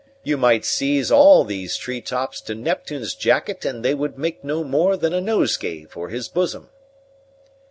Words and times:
You 0.23 0.35
might 0.35 0.65
seize 0.65 1.11
all 1.11 1.43
these 1.43 1.77
tree 1.77 2.01
tops 2.01 2.41
to 2.45 2.55
Neptune's 2.55 3.13
jacket, 3.13 3.63
and 3.65 3.85
they 3.85 3.93
would 3.93 4.17
make 4.17 4.43
no 4.43 4.63
more 4.63 4.97
than 4.97 5.13
a 5.13 5.21
nosegay 5.21 5.85
for 5.85 6.09
his 6.09 6.27
bosom." 6.27 6.71